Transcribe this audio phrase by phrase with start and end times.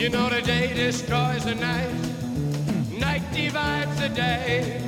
[0.00, 1.92] You know the day destroys the night,
[2.98, 4.80] night divides the day.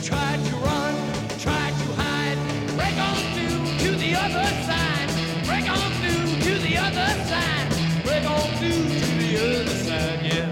[0.00, 0.94] Try to run,
[1.40, 2.38] try to hide,
[2.76, 5.10] break on through to the other side,
[5.44, 7.68] break on through to the other side,
[8.04, 10.48] break on through to the other side, yeah.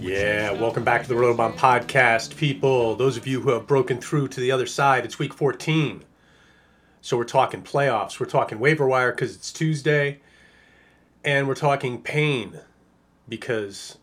[0.00, 2.96] Yeah, welcome back to the Rotobahn Podcast, people.
[2.96, 6.04] Those of you who have broken through to the other side, it's week 14.
[7.00, 10.20] So we're talking playoffs, we're talking waiver wire because it's Tuesday,
[11.24, 12.60] and we're talking pain
[13.28, 13.98] because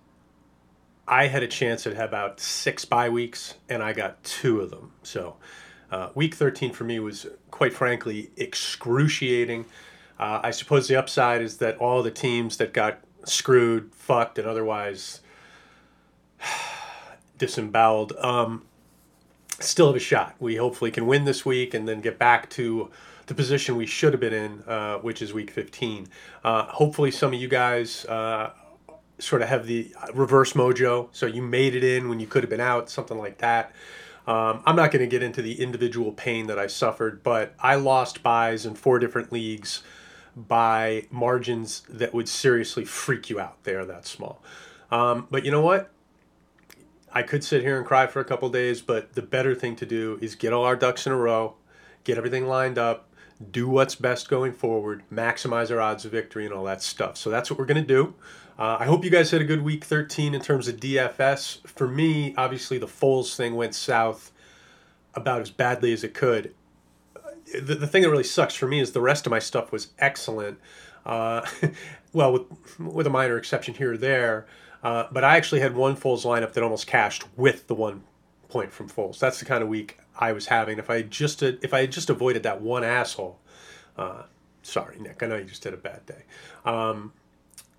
[1.08, 4.91] I had a chance at about six bye weeks, and I got two of them.
[5.04, 5.35] So
[5.91, 9.66] uh, week 13 for me was, quite frankly, excruciating.
[10.20, 14.48] Uh, I suppose the upside is that all the teams that got screwed, fucked, and
[14.48, 15.21] otherwise
[17.38, 18.63] disemboweled um,
[19.59, 20.35] still have a shot.
[20.39, 22.89] We hopefully can win this week and then get back to
[23.27, 26.07] the position we should have been in, uh, which is week 15.
[26.43, 28.51] Uh, hopefully, some of you guys uh,
[29.20, 32.49] sort of have the reverse mojo, so you made it in when you could have
[32.49, 33.71] been out, something like that.
[34.27, 37.76] Um, I'm not going to get into the individual pain that I suffered, but I
[37.76, 39.83] lost byes in four different leagues
[40.35, 43.63] by margins that would seriously freak you out.
[43.63, 44.41] They are that small.
[44.91, 45.91] Um, but you know what?
[47.16, 49.85] I could sit here and cry for a couple days, but the better thing to
[49.85, 51.55] do is get all our ducks in a row,
[52.04, 53.10] get everything lined up,
[53.52, 57.16] do what's best going forward, maximize our odds of victory, and all that stuff.
[57.16, 58.13] So that's what we're going to do.
[58.60, 61.66] Uh, I hope you guys had a good week 13 in terms of DFS.
[61.66, 64.34] For me, obviously, the Foles thing went south
[65.13, 66.53] about as badly as it could.
[67.53, 69.88] The, the thing that really sucks for me is the rest of my stuff was
[70.00, 70.59] excellent.
[71.06, 71.46] Uh,
[72.13, 74.47] well, with, with a minor exception here or there.
[74.86, 78.03] Uh, but I actually had one Foles lineup that almost cashed with the one
[78.50, 79.18] point from Foles.
[79.18, 80.78] That's the kind of week I was having.
[80.78, 83.40] If I just if I had just avoided that one asshole,
[83.97, 84.22] uh,
[84.62, 86.22] sorry Nick, I know you just had a bad day.
[86.66, 87.13] Um,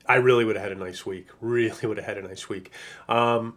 [0.08, 1.28] I really would have had a nice week.
[1.40, 2.72] Really would have had a nice week.
[3.08, 3.56] Um,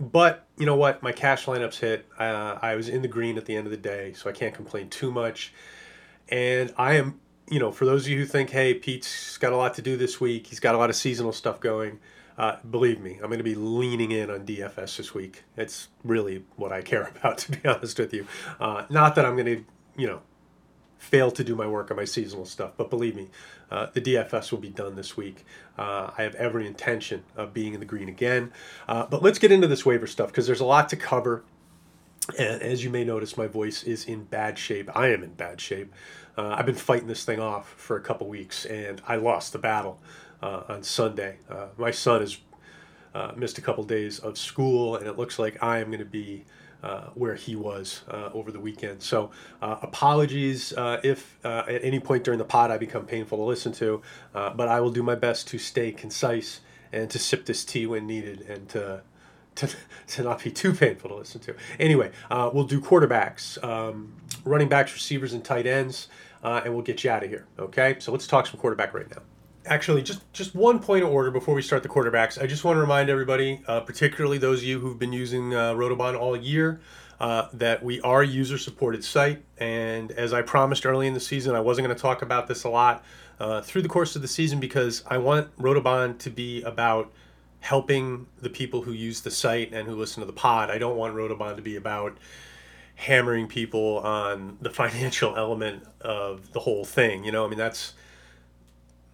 [0.00, 1.04] but you know what?
[1.04, 2.04] My cash lineups hit.
[2.18, 4.54] Uh, I was in the green at the end of the day, so I can't
[4.54, 5.54] complain too much.
[6.28, 9.56] And I am, you know, for those of you who think, hey, Pete's got a
[9.56, 12.00] lot to do this week, he's got a lot of seasonal stuff going.
[12.38, 15.44] Uh, believe me, I'm going to be leaning in on DFS this week.
[15.56, 18.26] It's really what I care about, to be honest with you.
[18.58, 19.64] Uh, not that I'm going to,
[19.96, 20.20] you know,
[20.98, 23.28] fail to do my work on my seasonal stuff, but believe me,
[23.70, 25.44] uh, the DFS will be done this week.
[25.76, 28.52] Uh, I have every intention of being in the green again.
[28.86, 31.42] Uh, but let's get into this waiver stuff because there's a lot to cover.
[32.38, 34.88] And as you may notice, my voice is in bad shape.
[34.96, 35.92] I am in bad shape.
[36.38, 39.58] Uh, I've been fighting this thing off for a couple weeks, and I lost the
[39.58, 40.00] battle
[40.42, 41.36] uh, on Sunday.
[41.48, 42.38] Uh, my son has
[43.14, 46.04] uh, missed a couple days of school, and it looks like I am going to
[46.04, 46.44] be
[46.82, 49.02] uh, where he was uh, over the weekend.
[49.02, 49.30] So,
[49.60, 54.02] uh, apologies if at any point during the pod I become painful to listen to,
[54.32, 56.60] but I will do my best to stay concise
[56.92, 59.02] and to sip this tea when needed and to.
[59.56, 59.68] To,
[60.06, 61.54] to not be too painful to listen to.
[61.78, 64.14] Anyway, we'll do quarterbacks, um,
[64.46, 66.08] running backs, receivers, and tight ends,
[66.42, 67.44] and we'll get you out of here.
[67.58, 69.20] Okay, so let's talk some quarterback right now
[69.66, 72.40] actually just just one point of order before we start the quarterbacks.
[72.40, 75.72] I just want to remind everybody uh, particularly those of you who've been using uh,
[75.74, 76.80] Rotobahn all year
[77.20, 79.42] uh, that we are a user supported site.
[79.58, 82.64] And as i promised early in the season i wasn't going to talk about this
[82.64, 83.04] a lot
[83.38, 87.12] uh, through the course of the season because i want Rotobahn to be about
[87.60, 90.68] helping the people who use the site and who listen to the pod.
[90.68, 92.18] I don't want Rotobahn to be about
[92.96, 97.44] hammering people on the financial element of the whole thing you know?
[97.44, 97.94] I mean that's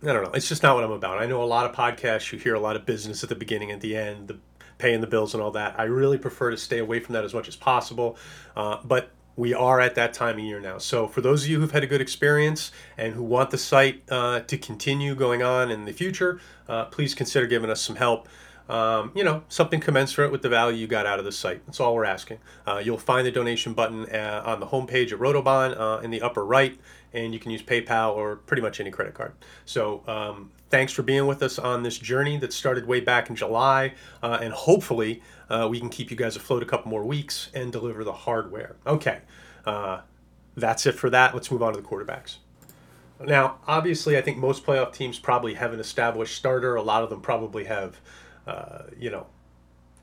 [0.02, 0.30] I don't know.
[0.30, 1.18] It's just not what I'm about.
[1.18, 2.30] I know a lot of podcasts.
[2.32, 4.38] You hear a lot of business at the beginning, at the end, the
[4.78, 5.78] paying the bills and all that.
[5.78, 8.16] I really prefer to stay away from that as much as possible.
[8.56, 10.78] Uh, but we are at that time of year now.
[10.78, 14.02] So for those of you who've had a good experience and who want the site
[14.08, 18.28] uh, to continue going on in the future, uh, please consider giving us some help.
[18.68, 21.64] Um, you know, something commensurate with the value you got out of the site.
[21.66, 22.38] That's all we're asking.
[22.66, 26.20] Uh, you'll find the donation button uh, on the homepage at Rotobahn uh, in the
[26.20, 26.78] upper right
[27.12, 29.32] and you can use PayPal or pretty much any credit card.
[29.64, 33.36] So um, thanks for being with us on this journey that started way back in
[33.36, 37.50] July, uh, and hopefully uh, we can keep you guys afloat a couple more weeks
[37.54, 38.76] and deliver the hardware.
[38.86, 39.20] Okay,
[39.64, 40.00] uh,
[40.56, 41.34] that's it for that.
[41.34, 42.36] Let's move on to the quarterbacks.
[43.20, 46.76] Now, obviously, I think most playoff teams probably have an established starter.
[46.76, 48.00] A lot of them probably have,
[48.48, 49.26] uh, you know,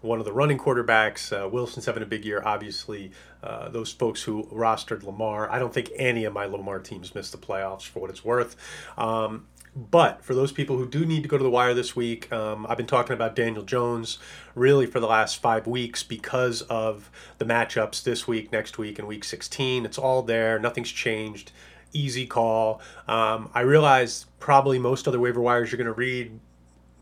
[0.01, 1.33] one of the running quarterbacks.
[1.36, 3.12] Uh, Wilson's having a big year, obviously.
[3.44, 5.51] Uh, those folks who rostered Lamar.
[5.51, 8.56] I don't think any of my Lamar teams missed the playoffs for what it's worth.
[8.97, 12.31] Um, but for those people who do need to go to the wire this week,
[12.31, 14.19] um, I've been talking about Daniel Jones
[14.53, 17.09] really for the last five weeks because of
[17.39, 19.86] the matchups this week, next week, and week 16.
[19.86, 21.51] It's all there, nothing's changed.
[21.91, 22.81] easy call.
[23.07, 26.39] Um, I realize probably most other waiver wires you're going to read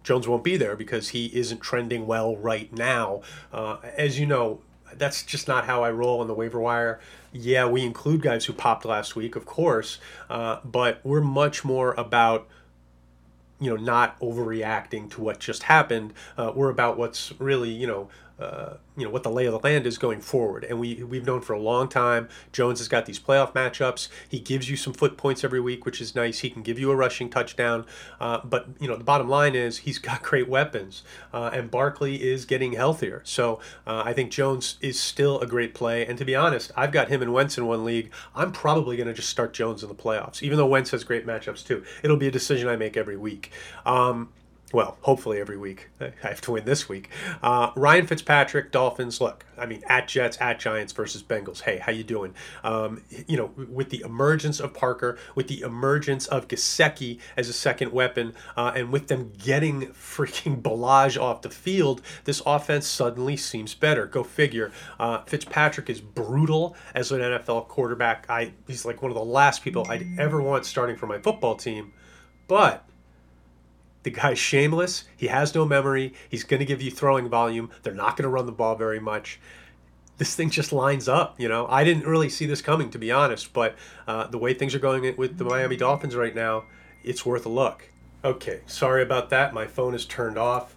[0.04, 3.22] Jones won't be there because he isn't trending well right now.
[3.52, 4.60] Uh, as you know,
[4.98, 7.00] that's just not how I roll on the waiver wire.
[7.32, 9.98] Yeah, we include guys who popped last week, of course,
[10.30, 12.48] uh, but we're much more about
[13.60, 16.14] you know not overreacting to what just happened.
[16.38, 18.10] Uh, we're about what's really you know
[18.40, 20.64] uh, you know what the lay of the land is going forward.
[20.64, 24.10] And we we've known for a long time Jones has got these playoff matchups.
[24.28, 26.40] He gives you some foot points every week, which is nice.
[26.40, 27.86] He can give you a rushing touchdown.
[28.20, 31.04] Uh, but you know the bottom line is he's got great weapons,
[31.34, 33.22] uh, and Barkley is getting healthier.
[33.24, 36.06] So uh, I think Jones is still a great play.
[36.06, 38.12] And to be honest, I've got him and Wentz in one league.
[38.36, 41.26] I'm probably going to just start Jones in the playoffs, even though Wentz has great
[41.26, 41.84] matchups too.
[42.04, 43.52] It'll be a decision I make every week.
[43.86, 44.30] Um,
[44.74, 45.90] well, hopefully every week.
[46.02, 47.10] I have to win this week.
[47.44, 49.22] Uh, Ryan Fitzpatrick, Dolphins.
[49.22, 51.62] Look, I mean, at Jets, at Giants versus Bengals.
[51.62, 52.34] Hey, how you doing?
[52.64, 57.54] Um, you know, with the emergence of Parker, with the emergence of Gesicki as a
[57.54, 63.38] second weapon, uh, and with them getting freaking Ballage off the field, this offense suddenly
[63.38, 64.08] seems better.
[64.08, 64.72] Go figure.
[65.00, 68.26] Uh, Fitzpatrick is brutal as an NFL quarterback.
[68.28, 71.56] I he's like one of the last people I'd ever want starting for my football
[71.56, 71.94] team,
[72.48, 72.88] but
[74.04, 75.06] the guy's shameless.
[75.16, 76.14] He has no memory.
[76.30, 77.72] He's going to give you throwing volume.
[77.82, 79.40] They're not going to run the ball very much.
[80.18, 81.66] This thing just lines up, you know.
[81.68, 83.76] I didn't really see this coming, to be honest, but
[84.08, 86.66] uh, the way things are going with the Miami Dolphins right now,
[87.04, 87.90] it's worth a look.
[88.24, 89.54] Okay, sorry about that.
[89.54, 90.76] My phone is turned off.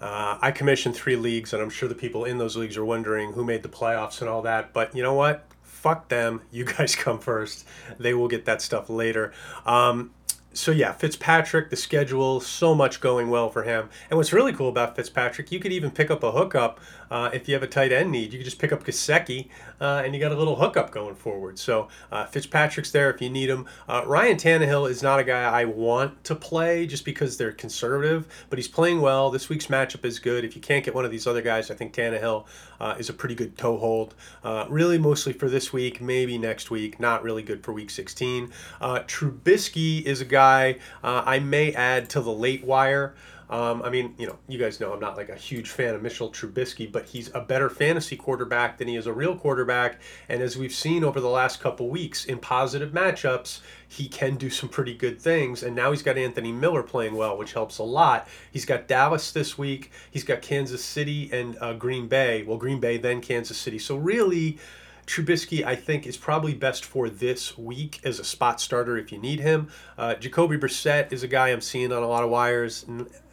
[0.00, 3.32] Uh, I commissioned three leagues, and I'm sure the people in those leagues are wondering
[3.32, 4.72] who made the playoffs and all that.
[4.72, 5.46] But you know what?
[5.62, 6.42] Fuck them.
[6.50, 7.66] You guys come first.
[7.98, 9.32] They will get that stuff later.
[9.64, 10.12] Um,
[10.56, 13.90] so yeah, Fitzpatrick, the schedule, so much going well for him.
[14.10, 16.80] And what's really cool about Fitzpatrick, you could even pick up a hookup
[17.10, 18.32] uh, if you have a tight end need.
[18.32, 19.48] You can just pick up Gesicki,
[19.80, 21.58] uh, and you got a little hookup going forward.
[21.58, 23.66] So uh, Fitzpatrick's there if you need him.
[23.88, 28.26] Uh, Ryan Tannehill is not a guy I want to play just because they're conservative,
[28.50, 29.30] but he's playing well.
[29.30, 30.44] This week's matchup is good.
[30.44, 32.46] If you can't get one of these other guys, I think Tannehill
[32.80, 34.14] uh, is a pretty good toehold.
[34.44, 37.00] Uh, really, mostly for this week, maybe next week.
[37.00, 38.50] Not really good for week 16.
[38.80, 43.14] Trubisky is a guy I may add to the late wire.
[43.48, 46.02] Um, I mean, you know, you guys know I'm not like a huge fan of
[46.02, 50.00] Mitchell Trubisky, but he's a better fantasy quarterback than he is a real quarterback.
[50.28, 54.50] And as we've seen over the last couple weeks in positive matchups, he can do
[54.50, 55.62] some pretty good things.
[55.62, 58.26] And now he's got Anthony Miller playing well, which helps a lot.
[58.50, 59.92] He's got Dallas this week.
[60.10, 62.42] He's got Kansas City and uh, Green Bay.
[62.42, 63.78] Well, Green Bay, then Kansas City.
[63.78, 64.58] So really.
[65.06, 69.18] Trubisky, I think, is probably best for this week as a spot starter if you
[69.18, 69.68] need him.
[69.96, 72.84] Uh, Jacoby Brissett is a guy I'm seeing on a lot of wires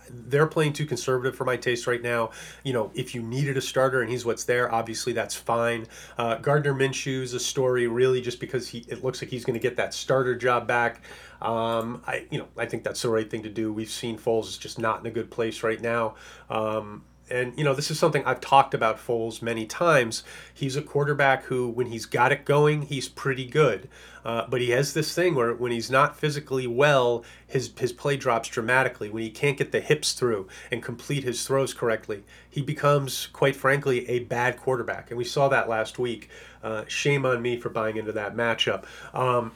[0.09, 2.31] they're playing too conservative for my taste right now.
[2.63, 5.87] You know, if you needed a starter and he's what's there, obviously that's fine.
[6.17, 9.59] Uh, Gardner Minshew's a story really just because he it looks like he's going to
[9.59, 11.01] get that starter job back.
[11.41, 13.73] Um, I you know I think that's the right thing to do.
[13.73, 16.15] We've seen Foles is just not in a good place right now.
[16.49, 20.23] Um, and you know this is something I've talked about Foles many times.
[20.53, 23.89] He's a quarterback who, when he's got it going, he's pretty good.
[24.25, 28.17] Uh, but he has this thing where when he's not physically well, his his play
[28.17, 29.09] drops dramatically.
[29.09, 33.55] When he can't get the hips through and complete his throws correctly, he becomes, quite
[33.55, 35.09] frankly, a bad quarterback.
[35.09, 36.29] And we saw that last week.
[36.61, 38.85] Uh, shame on me for buying into that matchup.
[39.13, 39.51] Um,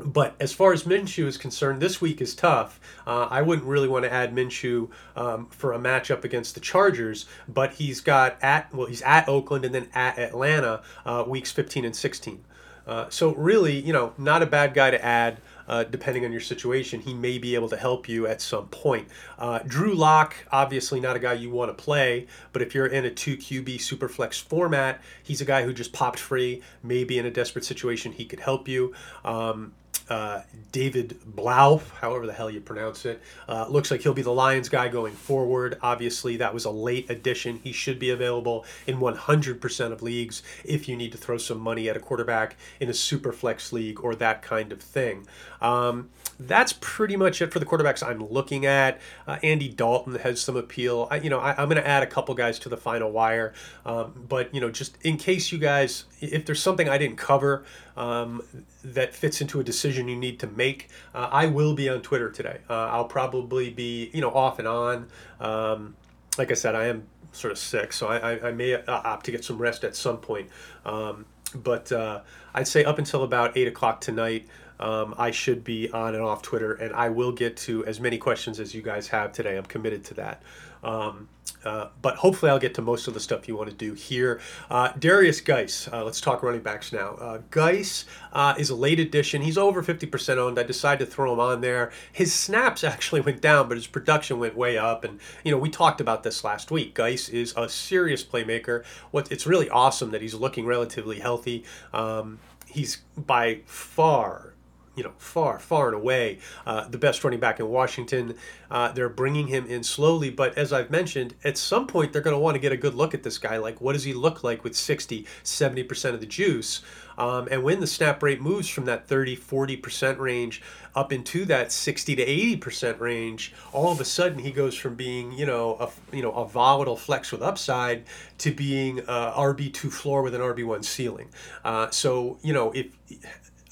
[0.00, 2.80] but as far as Minshew is concerned, this week is tough.
[3.06, 7.26] Uh, I wouldn't really want to add Minshew um, for a matchup against the Chargers,
[7.48, 11.84] but he's got at well, he's at Oakland and then at Atlanta uh, weeks 15
[11.84, 12.44] and 16.
[12.86, 15.40] Uh, so really, you know, not a bad guy to add.
[15.66, 19.08] Uh, depending on your situation, he may be able to help you at some point.
[19.38, 23.04] Uh, Drew Lock, obviously not a guy you want to play, but if you're in
[23.04, 26.62] a 2 QB superflex format, he's a guy who just popped free.
[26.82, 28.94] Maybe in a desperate situation, he could help you.
[29.24, 29.72] Um,
[30.08, 30.42] uh,
[30.72, 33.22] David Blough, however the hell you pronounce it.
[33.48, 35.78] Uh, looks like he'll be the Lions guy going forward.
[35.82, 37.60] Obviously, that was a late addition.
[37.62, 41.88] He should be available in 100% of leagues if you need to throw some money
[41.88, 45.26] at a quarterback in a super flex league or that kind of thing.
[45.60, 49.00] Um, that's pretty much it for the quarterbacks I'm looking at.
[49.26, 51.08] Uh, Andy Dalton has some appeal.
[51.10, 53.52] I, you know, I, am going to add a couple guys to the final wire,
[53.84, 57.64] um, but you know, just in case you guys, if there's something I didn't cover
[57.96, 58.42] um,
[58.84, 62.30] that fits into a decision you need to make, uh, I will be on Twitter
[62.30, 62.58] today.
[62.68, 65.08] Uh, I'll probably be, you know, off and on.
[65.40, 65.96] Um,
[66.38, 69.30] like I said, I am sort of sick, so I, I, I may opt to
[69.30, 70.48] get some rest at some point.
[70.84, 72.20] Um, but uh,
[72.52, 74.48] I'd say up until about eight o'clock tonight,
[74.80, 78.18] um, I should be on and off Twitter, and I will get to as many
[78.18, 79.56] questions as you guys have today.
[79.56, 80.42] I'm committed to that.
[80.82, 81.28] Um,
[81.64, 84.40] uh, but hopefully, I'll get to most of the stuff you want to do here.
[84.70, 87.14] Uh, Derrius Guice, uh, let's talk running backs now.
[87.14, 89.40] Uh, Guice uh, is a late addition.
[89.40, 90.58] He's over 50% owned.
[90.58, 91.90] I decided to throw him on there.
[92.12, 95.04] His snaps actually went down, but his production went way up.
[95.04, 96.94] And, you know, we talked about this last week.
[96.94, 98.84] Guice is a serious playmaker.
[99.10, 101.64] What It's really awesome that he's looking relatively healthy.
[101.94, 104.53] Um, he's by far
[104.96, 108.34] you know, far, far and away uh, the best running back in Washington.
[108.70, 112.34] Uh, they're bringing him in slowly, but as I've mentioned, at some point they're going
[112.34, 113.58] to want to get a good look at this guy.
[113.58, 116.82] Like, what does he look like with 60, 70% of the juice?
[117.16, 120.62] Um, and when the snap rate moves from that 30, 40% range
[120.94, 125.32] up into that 60 to 80% range, all of a sudden he goes from being,
[125.32, 128.04] you know, a, you know, a volatile flex with upside
[128.38, 131.28] to being uh, RB2 floor with an RB1 ceiling.
[131.64, 132.86] Uh, so, you know, if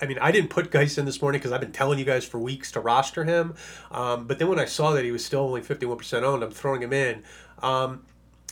[0.02, 2.24] I mean, I didn't put Guice in this morning because I've been telling you guys
[2.24, 3.54] for weeks to roster him.
[3.92, 6.82] Um, but then when I saw that he was still only 51% owned, I'm throwing
[6.82, 7.22] him in.
[7.62, 8.02] Um,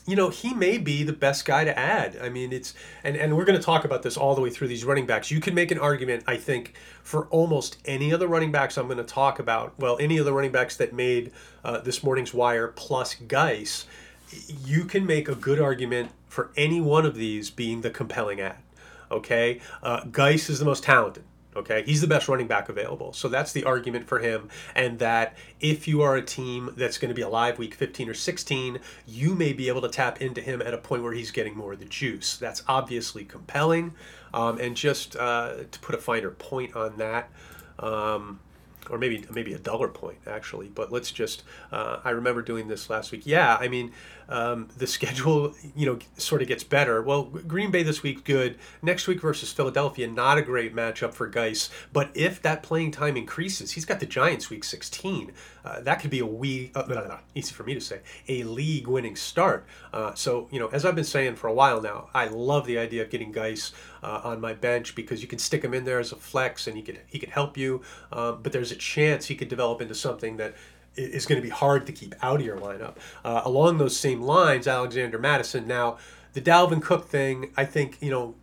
[0.06, 2.16] you know, he may be the best guy to add.
[2.22, 2.72] I mean, it's,
[3.04, 5.30] and, and we're going to talk about this all the way through these running backs.
[5.30, 8.86] You can make an argument, I think, for almost any of the running backs I'm
[8.86, 9.78] going to talk about.
[9.78, 11.32] Well, any of the running backs that made
[11.64, 13.86] uh, this morning's wire plus Guice,
[14.64, 18.58] you can make a good argument for any one of these being the compelling add.
[19.10, 19.60] Okay?
[19.82, 21.24] Uh, Guice is the most talented.
[21.56, 23.12] Okay, he's the best running back available.
[23.12, 24.48] So that's the argument for him.
[24.74, 28.14] And that if you are a team that's going to be alive week 15 or
[28.14, 31.56] 16, you may be able to tap into him at a point where he's getting
[31.56, 32.36] more of the juice.
[32.36, 33.94] That's obviously compelling.
[34.32, 37.30] Um, and just uh, to put a finer point on that,
[37.80, 38.38] um,
[38.88, 40.68] or maybe maybe a dollar point actually.
[40.68, 41.42] But let's just.
[41.72, 43.22] Uh, I remember doing this last week.
[43.24, 43.90] Yeah, I mean,
[44.30, 47.02] um, the schedule, you know, sort of gets better.
[47.02, 48.58] Well, Green Bay this week, good.
[48.80, 51.68] Next week versus Philadelphia, not a great matchup for Guice.
[51.92, 55.32] But if that playing time increases, he's got the Giants week 16.
[55.64, 58.00] Uh, that could be a we uh, no, no, no, easy for me to say
[58.28, 59.66] a league winning start.
[59.92, 62.78] Uh, so you know, as I've been saying for a while now, I love the
[62.78, 63.72] idea of getting Guice
[64.02, 66.76] uh, on my bench because you can stick him in there as a flex and
[66.76, 67.82] he could he could help you.
[68.12, 70.54] Um, but there's a chance he could develop into something that
[70.96, 72.96] is going to be hard to keep out of your lineup.
[73.24, 75.66] Uh, along those same lines, Alexander Mattison.
[75.66, 75.98] Now,
[76.32, 78.34] the Dalvin Cook thing, I think, you know,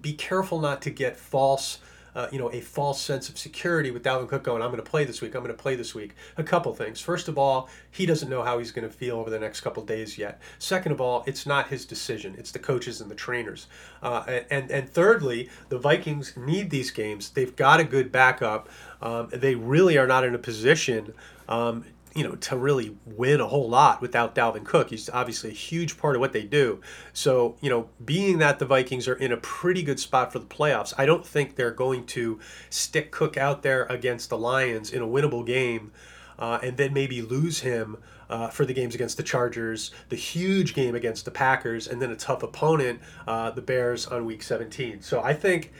[0.00, 1.78] be careful not to get false.
[2.14, 4.90] Uh, you know, a false sense of security with Dalvin Cook going, I'm going to
[4.90, 6.14] play this week, I'm going to play this week.
[6.36, 7.00] A couple things.
[7.00, 9.82] First of all, he doesn't know how he's going to feel over the next couple
[9.82, 10.38] days yet.
[10.58, 13.66] Second of all, it's not his decision, it's the coaches and the trainers.
[14.02, 17.30] Uh, and, and thirdly, the Vikings need these games.
[17.30, 18.68] They've got a good backup.
[19.00, 21.14] Um, they really are not in a position
[21.52, 24.90] um, you know, to really win a whole lot without Dalvin Cook.
[24.90, 26.80] He's obviously a huge part of what they do.
[27.12, 30.46] So, you know, being that the Vikings are in a pretty good spot for the
[30.46, 35.02] playoffs, I don't think they're going to stick Cook out there against the Lions in
[35.02, 35.92] a winnable game
[36.38, 37.98] uh, and then maybe lose him.
[38.30, 42.10] Uh, for the games against the Chargers, the huge game against the Packers, and then
[42.10, 45.02] a tough opponent, uh, the Bears, on week 17.
[45.02, 45.70] So I think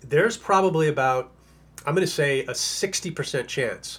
[0.00, 1.32] there's probably about,
[1.84, 3.98] I'm going to say, a 60% chance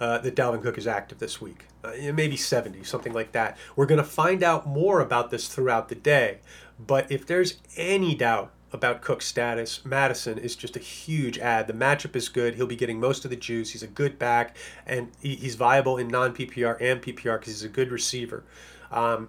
[0.00, 1.66] uh, that Dalvin Cook is active this week.
[1.82, 3.56] Uh, maybe 70, something like that.
[3.74, 6.38] We're going to find out more about this throughout the day.
[6.78, 11.66] But if there's any doubt about Cook's status, Mattison is just a huge add.
[11.66, 12.56] The matchup is good.
[12.56, 13.70] He'll be getting most of the juice.
[13.70, 17.68] He's a good back, and he's viable in non PPR and PPR because he's a
[17.68, 18.44] good receiver.
[18.90, 19.28] Um,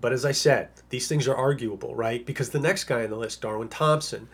[0.00, 2.24] but as I said, these things are arguable, right?
[2.24, 4.28] Because the next guy on the list, Darwin Thompson.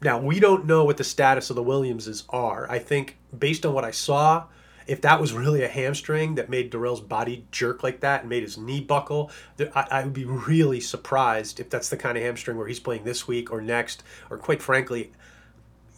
[0.00, 2.70] Now, we don't know what the status of the Williamses are.
[2.70, 4.44] I think based on what I saw,
[4.88, 8.42] if that was really a hamstring that made Darrell's body jerk like that and made
[8.42, 9.30] his knee buckle,
[9.74, 13.04] I, I would be really surprised if that's the kind of hamstring where he's playing
[13.04, 15.12] this week or next, or quite frankly,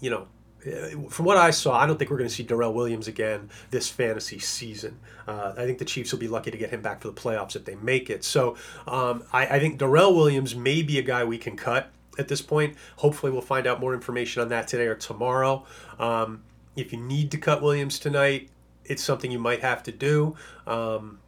[0.00, 0.26] you know,
[0.66, 3.48] uh, from what I saw, I don't think we're going to see Darrell Williams again
[3.70, 4.98] this fantasy season.
[5.26, 7.54] Uh, I think the Chiefs will be lucky to get him back for the playoffs
[7.54, 8.24] if they make it.
[8.24, 8.56] So
[8.88, 12.42] um, I, I, think Darrell Williams may be a guy we can cut at this
[12.42, 12.76] point.
[12.96, 15.64] Hopefully, we'll find out more information on that today or tomorrow.
[15.98, 16.42] Um,
[16.76, 18.50] if you need to cut Williams tonight,
[18.90, 20.36] it's something you might have to do.
[20.66, 21.20] Um,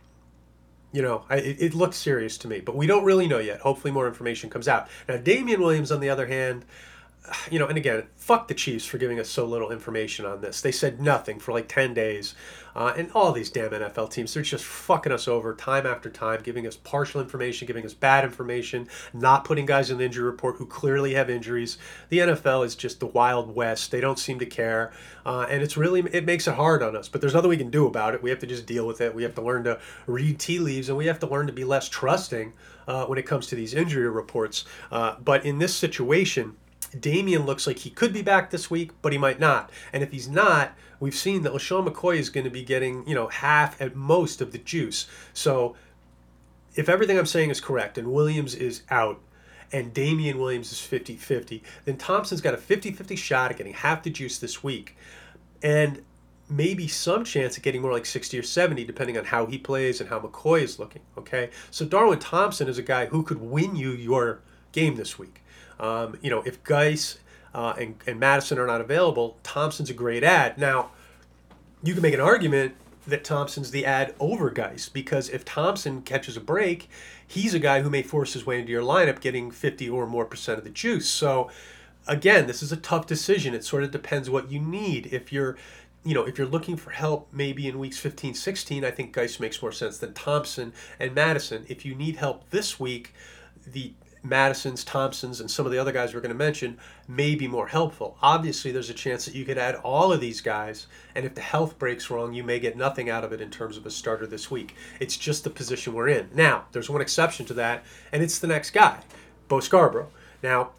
[0.93, 3.61] you know, I, it, it looks serious to me, but we don't really know yet.
[3.61, 4.89] Hopefully, more information comes out.
[5.09, 6.65] Now, Damien Williams, on the other hand,
[7.51, 10.61] you know, and again, fuck the Chiefs for giving us so little information on this.
[10.61, 12.35] They said nothing for like 10 days.
[12.75, 16.41] Uh, and all these damn NFL teams, they're just fucking us over time after time,
[16.43, 20.57] giving us partial information, giving us bad information, not putting guys in the injury report
[20.57, 21.77] who clearly have injuries.
[22.09, 23.91] The NFL is just the Wild West.
[23.91, 24.91] They don't seem to care.
[25.27, 27.09] Uh, and it's really, it makes it hard on us.
[27.09, 28.23] But there's nothing we can do about it.
[28.23, 29.15] We have to just deal with it.
[29.15, 31.65] We have to learn to read tea leaves and we have to learn to be
[31.65, 32.55] less trusting
[32.89, 34.65] uh, when it comes to these injury reports.
[34.91, 36.57] Uh, but in this situation,
[36.99, 39.71] Damien looks like he could be back this week, but he might not.
[39.93, 43.15] And if he's not, we've seen that LeSean McCoy is going to be getting, you
[43.15, 45.07] know, half at most of the juice.
[45.33, 45.75] So
[46.75, 49.21] if everything I'm saying is correct and Williams is out
[49.73, 53.73] and Damien Williams is 50 50, then Thompson's got a 50 50 shot at getting
[53.73, 54.97] half the juice this week.
[55.63, 56.03] And
[56.49, 60.01] maybe some chance at getting more like 60 or 70 depending on how he plays
[60.01, 63.75] and how McCoy is looking okay so Darwin Thompson is a guy who could win
[63.75, 64.41] you your
[64.73, 65.43] game this week
[65.83, 67.19] um, you know if Guice
[67.55, 70.91] uh, and, and Mattison are not available Thompson's a great add now
[71.83, 72.75] you can make an argument
[73.07, 76.89] that Thompson's the add over Guice because if Thompson catches a break
[77.27, 80.25] he's a guy who may force his way into your lineup getting 50 or more
[80.25, 81.09] percent of the juice.
[81.09, 81.51] So
[82.07, 83.53] again this is a tough decision.
[83.53, 85.09] It sort of depends what you need.
[85.13, 85.57] If you're
[86.05, 89.39] you know, if you're looking for help maybe in weeks 15, 16, I think Guice
[89.39, 91.65] makes more sense than Thompson and Mattison.
[91.69, 93.15] If you need help this week,
[93.65, 93.93] the
[94.25, 97.67] Mattisons, Thompsons, and some of the other guys we're going to mention may be more
[97.67, 98.17] helpful.
[98.23, 101.41] Obviously, there's a chance that you could add all of these guys, and if the
[101.41, 104.27] health breaks wrong, you may get nothing out of it in terms of a starter
[104.27, 104.77] this week.
[105.01, 106.29] It's just the position we're in.
[106.35, 109.01] Now, there's one exception to that, and it's the next guy,
[109.49, 110.11] Bo Scarborough.
[110.41, 110.71] Now,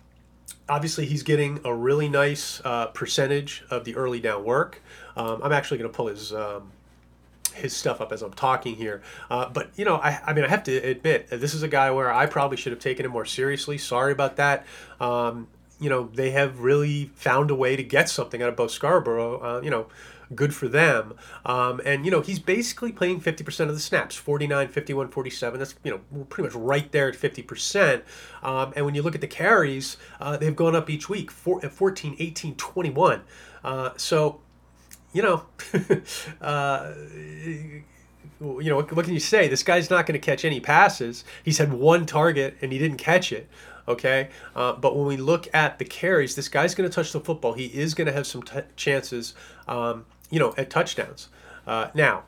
[0.69, 4.81] obviously, he's getting a really nice uh, percentage of the early down work.
[5.17, 6.71] Um, I'm actually going to pull his um,
[7.53, 9.01] his stuff up as I'm talking here.
[9.29, 11.91] Uh, but you know, I, I mean, I have to admit, this is a guy
[11.91, 13.77] where I probably should have taken him more seriously.
[13.77, 14.65] Sorry about that.
[14.99, 15.47] Um,
[15.79, 19.39] you know, they have really found a way to get something out of Bo Scarborough.
[19.39, 19.87] Uh, you know,
[20.35, 21.13] good for them.
[21.45, 25.59] Um, and, you know, he's basically playing 50% of the snaps 49, 51, 47.
[25.59, 28.03] That's, you know, pretty much right there at 50%.
[28.41, 31.61] Um, and when you look at the carries, uh, they've gone up each week four,
[31.61, 33.21] 14, 18, 21.
[33.63, 34.41] Uh, so,
[35.13, 35.43] you know,
[36.41, 37.83] uh, you
[38.41, 39.47] know, what, what, can you say?
[39.47, 41.23] This guy's not going to catch any passes.
[41.43, 43.47] He's had one target and he didn't catch it.
[43.85, 47.19] Okay, uh, but when we look at the carries, this guy's going to touch the
[47.19, 47.51] football.
[47.51, 49.33] He is going to have some t- chances,
[49.67, 51.27] um, you know, at touchdowns.
[51.67, 52.23] Uh, now,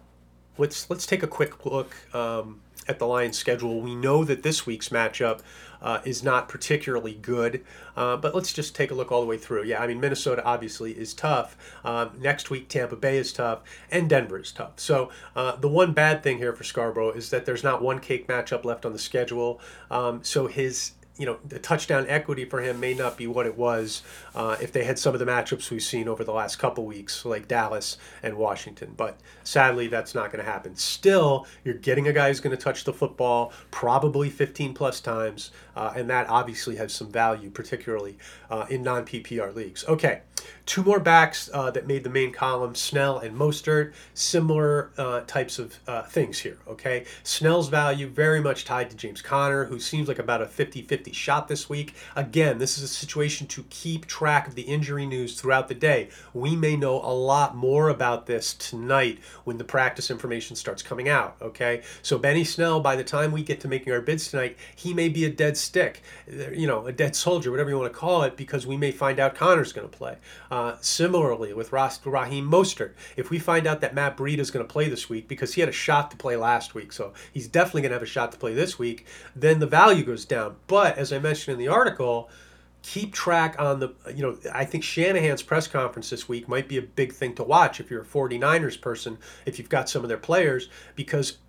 [0.57, 3.79] let's let's take a quick look um, at the Lions' schedule.
[3.79, 5.39] We know that this week's matchup
[5.85, 7.63] uh, is not particularly good.
[7.95, 9.63] Uh, but let's just take a look all the way through.
[9.63, 11.55] Yeah, I mean, Minnesota obviously is tough.
[11.85, 14.73] Um, next week, Tampa Bay is tough, and Denver is tough.
[14.77, 18.27] So uh, the one bad thing here for Scarborough is that there's not one cake
[18.27, 19.61] matchup left on the schedule.
[19.91, 23.57] Um, so his you know, the touchdown equity for him may not be what it
[23.57, 26.85] was uh, if they had some of the matchups we've seen over the last couple
[26.85, 28.93] weeks, like Dallas and Washington.
[28.97, 30.75] But sadly, that's not going to happen.
[30.75, 35.51] Still, you're getting a guy who's going to touch the football probably 15 plus times,
[35.75, 38.17] uh, and that obviously has some value, particularly
[38.49, 39.85] uh, in non PPR leagues.
[39.87, 40.21] Okay,
[40.65, 43.93] two more backs uh, that made the main column Snell and Mostert.
[44.13, 47.05] Similar uh, types of uh, things here, okay?
[47.23, 51.11] Snell's value very much tied to James Conner, who seems like about a 50 50
[51.11, 51.93] shot this week.
[52.15, 56.09] Again, this is a situation to keep track of the injury news throughout the day.
[56.33, 61.09] We may know a lot more about this tonight when the practice information starts coming
[61.09, 61.81] out, okay?
[62.01, 65.09] So, Benny Snell, by the time we get to making our bids tonight, he may
[65.09, 68.37] be a dead stick, you know, a dead soldier, whatever you want to call it,
[68.37, 70.17] because we may find out Conner's going to play.
[70.51, 74.71] Uh, similarly, with Raheem Mostert, if we find out that Matt Breida is going to
[74.71, 77.81] play this week because he had a shot to play last week, so he's definitely
[77.81, 80.55] going to have a shot to play this week, then the value goes down.
[80.67, 82.29] But as I mentioned in the article,
[82.85, 86.77] keep track on the you know i think shanahan's press conference this week might be
[86.77, 89.17] a big thing to watch if you're a 49ers person
[89.47, 91.39] if you've got some of their players because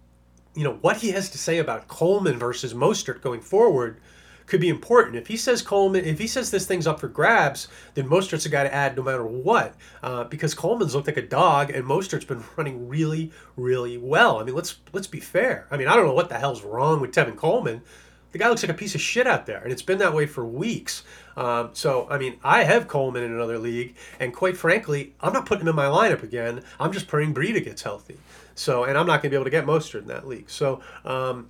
[0.54, 4.00] you know what he has to say about coleman versus mostert going forward
[4.46, 5.16] could be important.
[5.16, 8.48] If he says Coleman, if he says this thing's up for grabs, then Mostert's a
[8.48, 12.24] guy to add no matter what, uh, because Coleman's looked like a dog and Mostert's
[12.24, 14.38] been running really, really well.
[14.38, 15.66] I mean, let's let's be fair.
[15.70, 17.82] I mean, I don't know what the hell's wrong with Tevin Coleman.
[18.32, 20.26] The guy looks like a piece of shit out there, and it's been that way
[20.26, 21.04] for weeks.
[21.38, 25.46] Um, so, I mean, I have Coleman in another league, and quite frankly, I'm not
[25.46, 26.62] putting him in my lineup again.
[26.78, 28.18] I'm just praying Breida gets healthy.
[28.54, 30.50] So, and I'm not going to be able to get Mostert in that league.
[30.50, 31.48] So, um,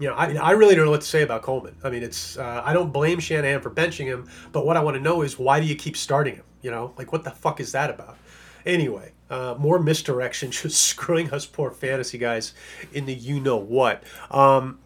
[0.00, 1.76] you know, I, I really don't know what to say about Coleman.
[1.84, 4.96] I mean, it's uh, I don't blame Shanahan for benching him, but what I want
[4.96, 6.44] to know is why do you keep starting him?
[6.62, 8.16] You know, like what the fuck is that about?
[8.64, 12.54] Anyway, uh, more misdirection, just screwing us poor fantasy guys
[12.92, 14.02] in the you know what.
[14.30, 14.78] Um,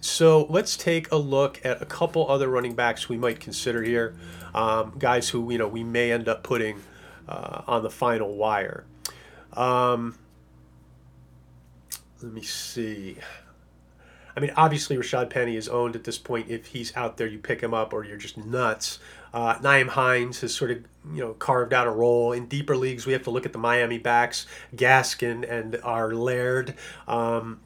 [0.00, 4.16] so let's take a look at a couple other running backs we might consider here,
[4.54, 6.82] um, guys who you know we may end up putting
[7.28, 8.84] uh, on the final wire.
[9.52, 10.18] Um,
[12.20, 13.18] let me see.
[14.36, 16.50] I mean, obviously Rashad Penny is owned at this point.
[16.50, 18.98] If he's out there, you pick him up, or you're just nuts.
[19.32, 20.78] Uh, Nyheim Hines has sort of
[21.12, 23.06] you know carved out a role in deeper leagues.
[23.06, 26.74] We have to look at the Miami backs, Gaskin and our Laird.
[27.08, 27.60] Um,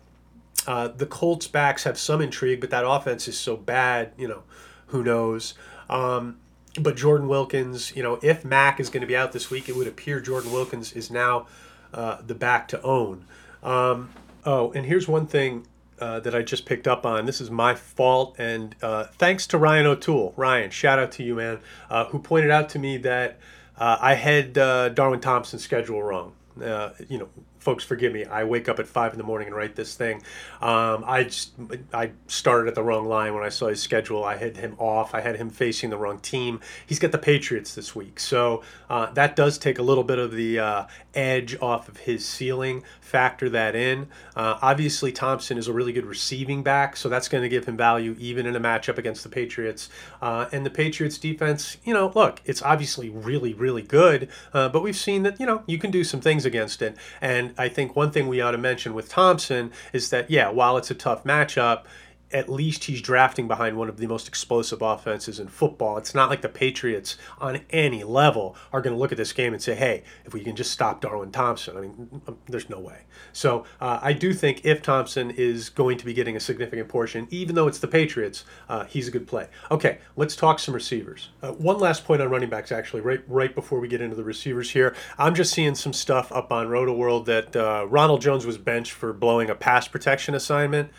[0.66, 4.12] uh, the Colts backs have some intrigue, but that offense is so bad.
[4.16, 4.42] You know,
[4.86, 5.54] who knows?
[5.88, 6.38] Um,
[6.80, 9.74] but Jordan Wilkins, you know, if Mack is going to be out this week, it
[9.74, 11.48] would appear Jordan Wilkins is now
[11.92, 13.24] uh, the back to own.
[13.62, 14.10] Um,
[14.44, 15.66] oh, and here's one thing
[16.00, 17.26] uh, that I just picked up on.
[17.26, 20.34] This is my fault, and uh, thanks to Ryan O'Toole.
[20.36, 21.60] Ryan, shout out to you, man,
[21.90, 23.38] uh, who pointed out to me that
[23.78, 26.32] uh, I had uh, Darwin Thompson's schedule wrong.
[26.56, 27.28] you know,
[27.60, 28.24] folks forgive me.
[28.24, 30.22] I wake up at five in the morning and write this thing.
[30.60, 31.52] Um, i just
[31.92, 34.24] i started at the wrong line when i saw his schedule.
[34.24, 35.14] I had him off.
[35.14, 36.60] I had him facing the wrong team.
[36.86, 38.18] He's got the patriots this week.
[38.18, 42.24] So uh, that does take a little bit of the uh, edge off of his
[42.24, 42.82] ceiling.
[43.00, 44.08] Factor that in.
[44.34, 47.76] Uh, obviously thompson is a really good receiving back so that's going to give him
[47.76, 49.90] value even in a matchup against the patriots.
[50.22, 54.82] Uh, and the patriots defense you know look it's obviously really really good uh, but
[54.82, 56.96] we've seen that you know you can do some things against it.
[57.20, 60.76] And I think one thing we ought to mention with Thompson is that, yeah, while
[60.76, 61.84] it's a tough matchup,
[62.32, 65.98] at least he's drafting behind one of the most explosive offenses in football.
[65.98, 69.52] It's not like the Patriots on any level are going to look at this game
[69.52, 71.76] and say, hey, if we can just stop Darwin Thompson.
[71.76, 73.02] I mean, there's no way.
[73.32, 77.26] So uh, I do think if Thompson is going to be getting a significant portion,
[77.30, 79.48] even though it's the Patriots, uh, he's a good play.
[79.70, 81.30] Okay, let's talk some receivers.
[81.42, 84.24] Uh, one last point on running backs, actually, right right before we get into the
[84.24, 84.94] receivers here.
[85.18, 89.12] I'm just seeing some stuff up on Rotoworld that uh, Ronald Jones was benched for
[89.12, 90.90] blowing a pass protection assignment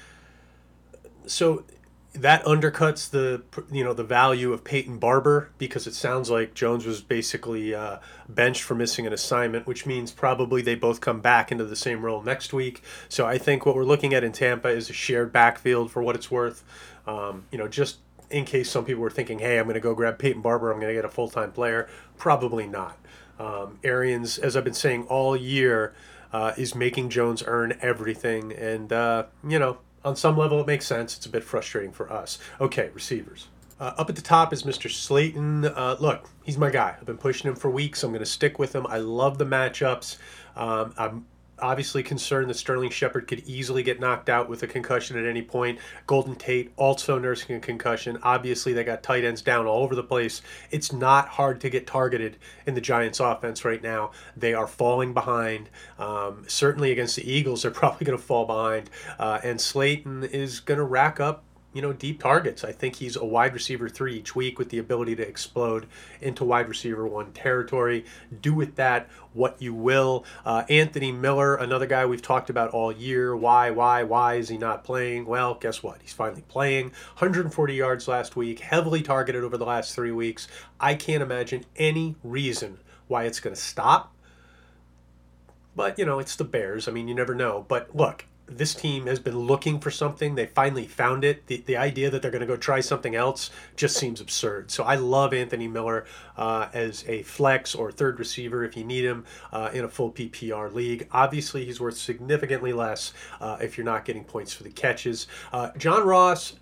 [1.26, 1.64] so
[2.14, 6.86] that undercuts the you know the value of Peyton Barber because it sounds like Jones
[6.86, 11.52] was basically uh, benched for missing an assignment, which means probably they both come back
[11.52, 12.84] into the same role next week.
[13.08, 16.16] So I think what we're looking at in Tampa is a shared backfield for what
[16.16, 16.64] it's worth.
[17.08, 19.96] Um, you know, just in case some people were thinking, hey, I'm going to go
[19.96, 21.88] grab Peyton Barber, I'm going to get a full time player.
[22.18, 22.98] Probably not.
[23.40, 25.94] Um, Arians, as I've been saying all year,
[26.34, 30.86] uh, is making Jones earn everything, and uh, you know on some level, it makes
[30.86, 31.18] sense.
[31.18, 32.40] It's a bit frustrating for us.
[32.60, 33.48] Okay, receivers.
[33.80, 34.92] Uh, up at the top is Mr.
[34.92, 35.66] Slayton.
[35.66, 36.96] Uh, look, he's my guy.
[37.00, 38.04] I've been pushing him for weeks.
[38.04, 38.86] I'm going to stick with him.
[38.88, 40.18] I love the matchups.
[40.56, 41.26] Um, I'm
[41.62, 45.42] obviously concerned that Sterling Shepard could easily get knocked out with a concussion at any
[45.42, 45.80] point.
[46.08, 48.18] Golden Tate also nursing a concussion.
[48.24, 50.42] Obviously, they got tight ends down all over the place.
[50.72, 54.12] It's not hard to get targeted in the Giants' offense right now.
[54.36, 55.70] They are falling behind.
[56.00, 58.90] Um, certainly against the Eagles, they're probably going to fall behind.
[59.20, 61.44] Uh, and Slayton is going to rack up
[61.74, 62.64] you know, deep targets.
[62.64, 65.88] I think he's a wide receiver three each week with the ability to explode
[66.20, 68.06] into wide receiver one territory.
[68.42, 70.26] Do with that what you will.
[70.46, 73.36] Uh, Anthony Miller, another guy we've talked about all year.
[73.36, 75.26] Why, why, why is he not playing?
[75.26, 76.02] Well, guess what?
[76.02, 76.88] He's finally playing.
[77.18, 80.48] 140 yards last week, heavily targeted over the last three weeks.
[80.80, 84.14] I can't imagine any reason why it's going to stop.
[85.74, 86.90] But, you know, it's the Bears.
[86.90, 87.66] I mean, you never know.
[87.66, 88.26] But look,
[88.58, 90.36] this team has been looking for something.
[90.36, 91.48] They finally found it.
[91.48, 94.72] The, the idea that they're going to go try something else just seems absurd.
[94.72, 96.06] So I love Anthony Miller
[96.38, 100.12] uh, as a flex or third receiver if you need him uh, in a full
[100.12, 101.08] PPR league.
[101.12, 105.28] Obviously, he's worth significantly less uh, if you're not getting points for the catches.
[105.54, 106.54] Uh, John Ross,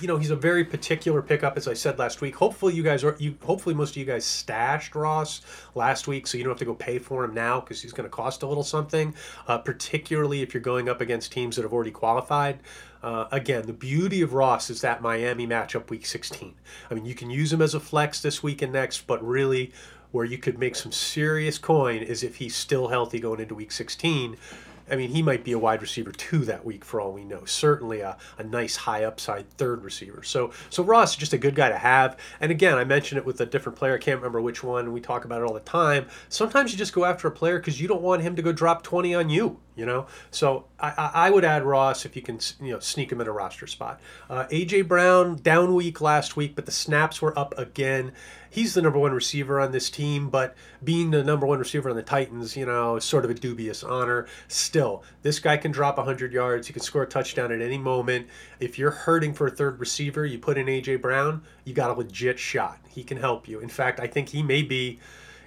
[0.00, 2.36] you know he's a very particular pickup as i said last week.
[2.36, 5.40] Hopefully you guys are you hopefully most of you guys stashed ross
[5.74, 8.08] last week so you don't have to go pay for him now because he's going
[8.08, 9.14] to cost a little something.
[9.46, 12.60] Uh, particularly if you're going up against teams that have already qualified.
[13.00, 16.52] Uh, again the beauty of ross is that miami matchup week 16
[16.90, 19.72] i mean you can use him as a flex this week and next but really
[20.10, 23.70] where you could make some serious coin is if he's still healthy going into week
[23.70, 24.36] 16
[24.90, 27.44] I mean, he might be a wide receiver two that week for all we know.
[27.44, 30.22] Certainly a, a nice high upside third receiver.
[30.22, 32.18] So so Ross is just a good guy to have.
[32.40, 33.94] And again, I mentioned it with a different player.
[33.94, 34.92] I can't remember which one.
[34.92, 36.06] We talk about it all the time.
[36.28, 38.82] Sometimes you just go after a player because you don't want him to go drop
[38.82, 40.06] 20 on you you know.
[40.32, 43.32] So I, I would add Ross if you can, you know, sneak him in a
[43.32, 44.00] roster spot.
[44.28, 48.12] Uh, AJ Brown down week last week, but the snaps were up again.
[48.50, 51.96] He's the number one receiver on this team, but being the number one receiver on
[51.96, 54.26] the Titans, you know, is sort of a dubious honor.
[54.48, 56.66] Still, this guy can drop 100 yards.
[56.66, 58.26] He can score a touchdown at any moment.
[58.60, 61.94] If you're hurting for a third receiver, you put in AJ Brown, you got a
[61.94, 62.78] legit shot.
[62.88, 63.60] He can help you.
[63.60, 64.98] In fact, I think he may be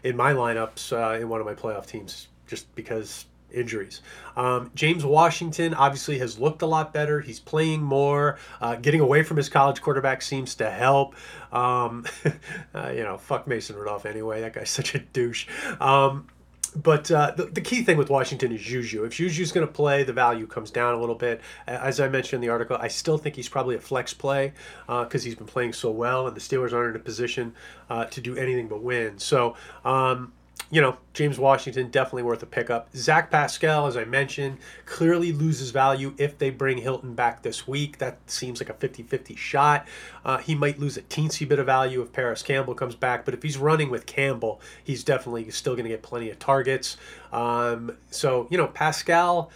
[0.03, 4.01] in my lineups uh, in one of my playoff teams just because injuries.
[4.35, 7.21] Um, James Washington obviously has looked a lot better.
[7.21, 8.37] He's playing more.
[8.59, 11.15] Uh, getting away from his college quarterback seems to help.
[11.51, 12.05] Um,
[12.75, 14.41] uh, you know, fuck Mason Rudolph anyway.
[14.41, 15.47] That guy's such a douche.
[15.79, 16.27] Um,
[16.75, 19.03] but uh, the, the key thing with Washington is Juju.
[19.03, 21.41] If Juju's going to play, the value comes down a little bit.
[21.67, 24.53] As I mentioned in the article, I still think he's probably a flex play
[24.87, 27.53] because uh, he's been playing so well, and the Steelers aren't in a position
[27.89, 29.19] uh, to do anything but win.
[29.19, 30.31] So, um,
[30.71, 32.87] you know, James Washington definitely worth a pickup.
[32.95, 37.97] Zach Pascal, as I mentioned, clearly loses value if they bring Hilton back this week.
[37.97, 39.85] That seems like a 50 50 shot.
[40.23, 43.33] Uh, he might lose a teensy bit of value if Parris Campbell comes back, but
[43.33, 46.95] if he's running with Campbell, he's definitely still going to get plenty of targets.
[47.33, 49.51] Um, so, you know, Pascal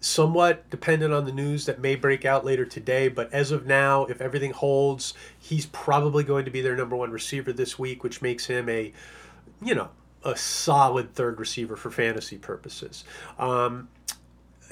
[0.00, 3.08] somewhat dependent on the news that may break out later today.
[3.08, 7.10] But as of now, if everything holds, he's probably going to be their number one
[7.10, 8.92] receiver this week, which makes him a,
[9.62, 9.90] you know,
[10.24, 13.04] a solid third receiver for fantasy purposes.
[13.38, 13.88] Um,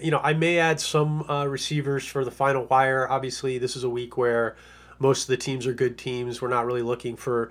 [0.00, 3.10] you know, I may add some uh, receivers for the final wire.
[3.10, 4.56] Obviously, this is a week where
[4.98, 6.42] most of the teams are good teams.
[6.42, 7.50] We're not really looking for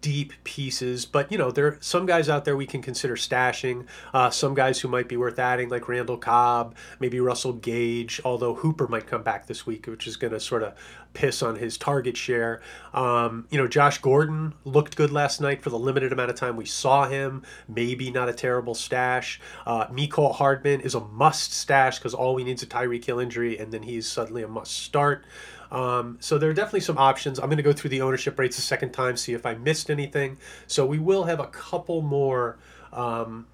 [0.00, 3.86] deep pieces, but you know, there are some guys out there we can consider stashing.
[4.12, 8.20] Uh, some guys who might be worth adding, like Randall Cobb, maybe Russell Gage.
[8.24, 10.74] Although Hooper might come back this week, which is going to sort of
[11.14, 12.60] piss on his target share.
[12.92, 16.56] Um, you know, Josh Gordon looked good last night for the limited amount of time
[16.56, 17.42] we saw him.
[17.68, 19.40] Maybe not a terrible stash.
[19.64, 23.20] Uh, Mecole Hardman is a must stash because all we need is a Tyreek Hill
[23.20, 25.24] injury, and then he's suddenly a must start.
[25.74, 27.40] Um, so there are definitely some options.
[27.40, 29.90] I'm going to go through the ownership rates a second time, see if I missed
[29.90, 30.38] anything.
[30.68, 32.58] So we will have a couple more
[32.92, 33.46] um,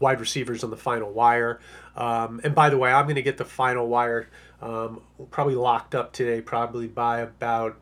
[0.00, 1.60] wide receivers on the final wire.
[1.96, 4.28] Um, and by the way, I'm going to get the final wire
[4.60, 7.76] um, probably locked up today, probably by about,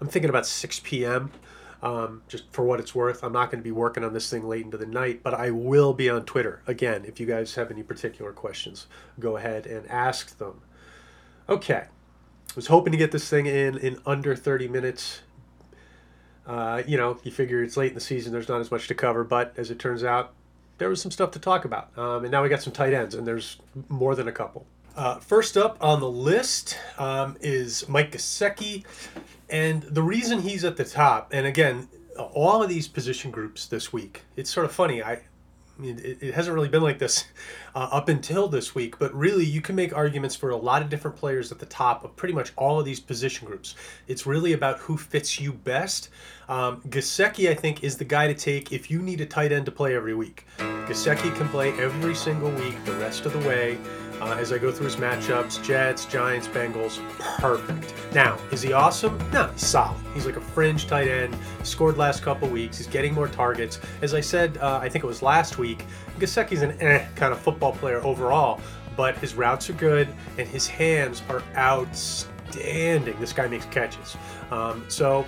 [0.00, 1.30] I'm thinking about 6 p.m.
[1.84, 3.22] Um, just for what it's worth.
[3.22, 5.52] I'm not going to be working on this thing late into the night, but I
[5.52, 6.62] will be on Twitter.
[6.66, 8.88] Again, if you guys have any particular questions,
[9.20, 10.62] go ahead and ask them.
[11.48, 11.84] Okay
[12.56, 15.20] was hoping to get this thing in in under 30 minutes.
[16.46, 18.94] Uh, you know, you figure it's late in the season, there's not as much to
[18.94, 20.32] cover, but as it turns out,
[20.78, 21.96] there was some stuff to talk about.
[21.98, 24.66] Um, and now we got some tight ends, and there's more than a couple.
[24.96, 28.84] Uh, first up on the list um, is Mike Gesicki.
[29.50, 33.92] And the reason he's at the top, and again, all of these position groups this
[33.92, 35.02] week, it's sort of funny.
[35.02, 35.20] I,
[35.82, 37.24] it, it hasn't really been like this
[37.74, 40.88] uh, up until this week, but really you can make arguments for a lot of
[40.88, 43.74] different players at the top of pretty much all of these position groups.
[44.06, 46.08] It's really about who fits you best.
[46.48, 49.66] Um, Gesicki, I think, is the guy to take if you need a tight end
[49.66, 50.46] to play every week.
[50.58, 53.78] Gesicki can play every single week the rest of the way.
[54.20, 57.00] Uh, as I go through his matchups Jets, Giants, Bengals,
[57.38, 57.92] perfect.
[58.14, 59.18] Now, is he awesome?
[59.30, 60.00] No, he's solid.
[60.14, 63.78] He's like a fringe tight end, scored last couple weeks, he's getting more targets.
[64.00, 65.84] As I said, uh, I think it was last week,
[66.18, 68.60] Gesicki's an eh kind of football player overall,
[68.96, 73.20] but his routes are good and his hands are outstanding.
[73.20, 74.16] This guy makes catches.
[74.50, 75.26] Um, so,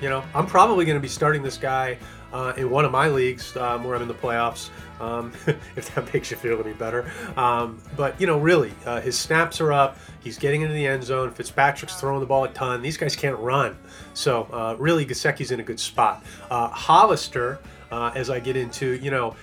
[0.00, 1.98] you know, I'm probably going to be starting this guy
[2.34, 4.68] uh, in one of my leagues um, where I'm in the playoffs
[5.00, 5.32] um,
[5.76, 7.10] if that makes you feel any better.
[7.36, 9.96] Um, but, you know, really, uh, his snaps are up.
[10.22, 11.30] He's getting into the end zone.
[11.30, 12.82] Fitzpatrick's throwing the ball a ton.
[12.82, 13.76] These guys can't run.
[14.14, 16.24] So, uh, really, Gesicki's in a good spot.
[16.50, 17.58] Uh, Hollister,
[17.90, 19.36] uh, as I get into, you know,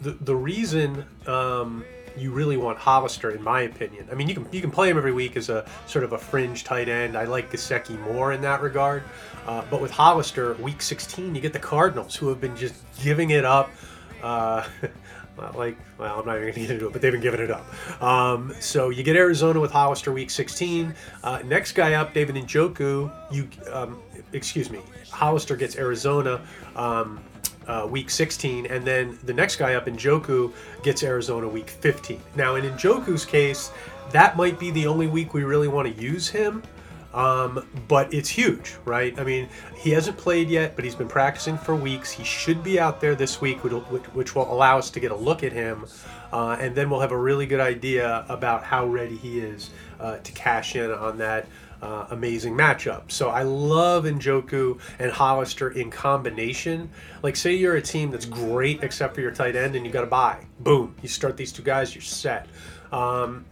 [0.00, 1.04] the, the reason.
[1.26, 1.84] Um,
[2.16, 4.08] you really want Hollister, in my opinion.
[4.10, 6.18] I mean, you can you can play him every week as a sort of a
[6.18, 7.16] fringe tight end.
[7.16, 9.02] I like Gesicki more in that regard.
[9.46, 13.30] Uh, but with Hollister, week 16, you get the Cardinals, who have been just giving
[13.30, 13.70] it up
[14.22, 14.66] uh,
[15.54, 17.50] like, well, I'm not even going to get into it, but they've been giving it
[17.50, 18.02] up.
[18.02, 20.94] Um, so you get Arizona with Hollister week 16.
[21.22, 23.10] Uh, next guy up, David Njoku.
[23.30, 24.00] You, um,
[24.32, 26.42] excuse me, Hollister gets Arizona
[26.76, 27.20] um,
[27.66, 32.20] uh, week 16, and then the next guy up, Njoku, gets Arizona week 15.
[32.36, 33.70] Now, in Njoku's case,
[34.12, 36.62] that might be the only week we really want to use him.
[37.12, 39.18] Um, but it's huge, right?
[39.18, 42.12] I mean, he hasn't played yet, but he's been practicing for weeks.
[42.12, 45.42] He should be out there this week, which, will allow us to get a look
[45.42, 45.86] at him.
[46.32, 50.18] Uh, and then we'll have a really good idea about how ready he is uh,
[50.18, 51.48] to cash in on that
[51.82, 53.10] uh, amazing matchup.
[53.10, 56.90] So I love Njoku and Hollister in combination.
[57.22, 60.02] Like, say you're a team that's great except for your tight end and you got
[60.02, 60.46] to buy.
[60.60, 60.94] Boom.
[61.02, 62.46] You start these two guys, you're set.
[62.92, 63.44] Um,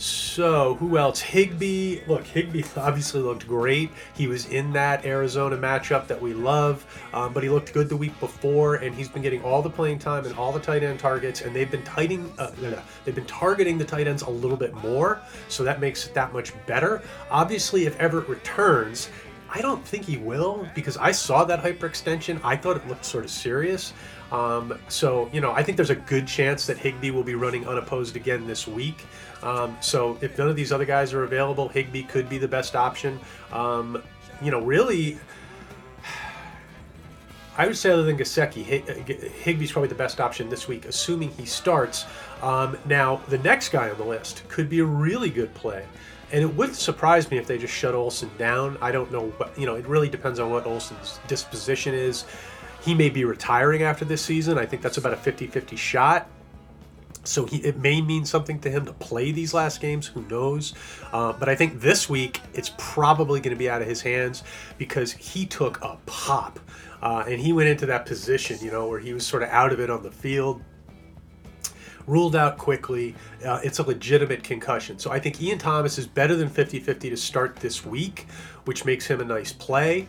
[0.00, 1.20] so, who else?
[1.20, 2.00] Higbee.
[2.06, 3.90] Look, Higbee obviously looked great.
[4.14, 7.96] He was in that Arizona matchup that we love, um, but he looked good the
[7.96, 10.98] week before, and he's been getting all the playing time and all the tight end
[11.00, 14.30] targets, and they've been tighting, uh, no, no, they've been targeting the tight ends a
[14.30, 17.02] little bit more, so that makes it that much better.
[17.30, 19.10] Obviously, if Everett returns,
[19.52, 22.40] I don't think he will because I saw that hyperextension.
[22.44, 23.92] I thought it looked sort of serious.
[24.30, 27.66] Um, so, you know, I think there's a good chance that Higbee will be running
[27.66, 29.04] unopposed again this week.
[29.42, 32.76] Um, so if none of these other guys are available, Higbee could be the best
[32.76, 33.18] option.
[33.52, 34.02] Um,
[34.42, 35.18] you know, really,
[37.56, 38.64] I would say other than Gesicki,
[39.42, 42.06] Higbee's probably the best option this week, assuming he starts.
[42.42, 45.84] Um, now, the next guy on the list could be a really good play.
[46.32, 48.78] And it wouldn't surprise me if they just shut Olsen down.
[48.80, 52.24] I don't know, you know, it really depends on what Olsen's disposition is
[52.82, 54.58] he may be retiring after this season.
[54.58, 56.28] I think that's about a 50 50 shot.
[57.24, 60.06] So he, it may mean something to him to play these last games.
[60.06, 60.74] Who knows?
[61.12, 64.42] Uh, but I think this week it's probably going to be out of his hands
[64.78, 66.58] because he took a pop
[67.02, 69.72] uh, and he went into that position, you know, where he was sort of out
[69.72, 70.62] of it on the field.
[72.06, 73.14] Ruled out quickly.
[73.44, 74.98] Uh, it's a legitimate concussion.
[74.98, 78.26] So I think Ian Thomas is better than 50 50 to start this week,
[78.64, 80.08] which makes him a nice play.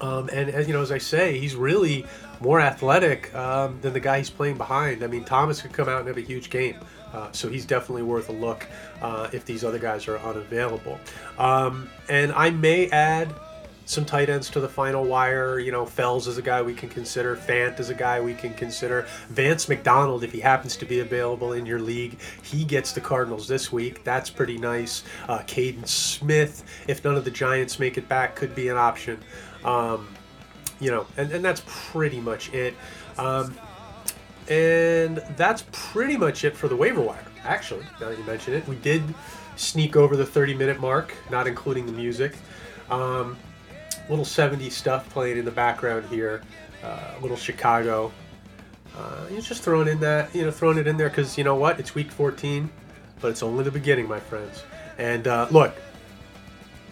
[0.00, 2.04] Um, and as you know, as I say, he's really
[2.40, 5.02] more athletic um, than the guy he's playing behind.
[5.02, 6.76] I mean, Thomas could come out and have a huge game.
[7.12, 8.66] Uh, so he's definitely worth a look
[9.00, 10.98] uh, if these other guys are unavailable.
[11.38, 13.32] Um, and I may add
[13.86, 15.58] some tight ends to the final wire.
[15.58, 17.36] You know, Fells is a guy we can consider.
[17.36, 19.06] Fant is a guy we can consider.
[19.30, 23.46] Vance McDonald, if he happens to be available in your league, he gets the Cardinals
[23.48, 24.04] this week.
[24.04, 25.04] That's pretty nice.
[25.28, 29.22] Uh, Kaden Smith, if none of the Giants make it back, could be an option.
[29.64, 30.08] Um,
[30.80, 32.74] you know, and, and that's pretty much it.
[33.18, 33.54] Um,
[34.48, 38.66] and that's pretty much it for the waiver wire, actually, now that you mention it.
[38.68, 39.02] We did
[39.56, 42.36] sneak over the 30 minute mark, not including the music.
[42.90, 43.36] Um,
[44.08, 46.42] little 70 stuff playing in the background here,
[46.84, 48.12] uh, little Chicago.
[48.96, 51.56] Uh, you're just throwing in that, you know, throwing it in there because you know
[51.56, 51.80] what?
[51.80, 52.70] It's week 14,
[53.20, 54.62] but it's only the beginning, my friends.
[54.98, 55.74] And uh, look,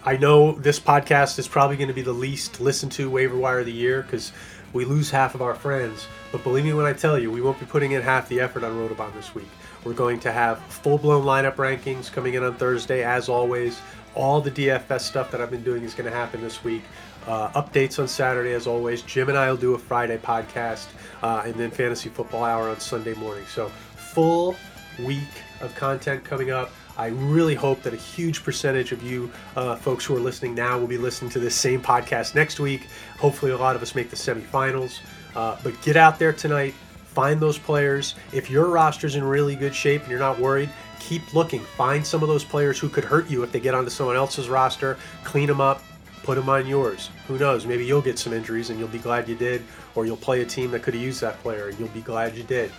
[0.07, 3.61] I know this podcast is probably going to be the least listened to waiver wire
[3.61, 4.33] of the year because
[4.75, 6.07] we lose half of our friends.
[6.31, 8.65] But believe me when I tell you, we won't be putting in half the effort
[8.65, 9.49] on Rotobahn this week.
[9.83, 13.81] We're going to have full blown lineup rankings coming in on Thursday, as always.
[14.15, 16.83] All the DFS stuff that I've been doing is going to happen this week.
[17.27, 19.01] Uh, updates on Saturday, as always.
[19.01, 20.89] Jim and I will do a Friday podcast,
[21.23, 23.47] uh, and then Fantasy Football Hour on Sunday morning.
[23.47, 24.55] So, full
[24.99, 25.23] week
[25.63, 26.71] of content coming up.
[26.97, 30.79] I really hope that a huge percentage of you uh, folks who are listening now
[30.79, 32.87] will be listening to this same podcast next week.
[33.19, 35.01] Hopefully, a lot of us make the semifinals.
[35.35, 36.75] Uh, but get out there tonight,
[37.07, 38.15] find those players.
[38.33, 41.61] If your roster's in really good shape and you're not worried, keep looking.
[41.61, 44.49] Find some of those players who could hurt you if they get onto someone else's
[44.49, 45.83] roster, clean them up,
[46.23, 47.11] put them on yours.
[47.27, 47.67] Who knows?
[47.67, 49.63] Maybe you'll get some injuries and you'll be glad you did,
[49.95, 52.37] or you'll play a team that could have used that player and you'll be glad
[52.37, 52.71] you did.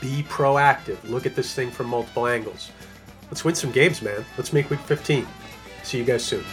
[0.00, 0.98] Be proactive.
[1.08, 2.70] Look at this thing from multiple angles.
[3.30, 4.24] Let's win some games, man.
[4.36, 5.26] Let's make week 15.
[5.84, 6.44] See you guys soon.